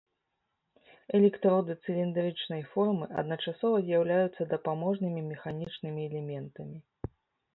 Электроды 1.17 1.73
цыліндрычнай 1.87 2.63
формы, 2.71 3.05
адначасова 3.23 3.77
з'яўляюцца 3.89 4.49
дапаможнымі 4.55 5.21
механічнымі 5.31 5.99
элементамі. 6.09 6.77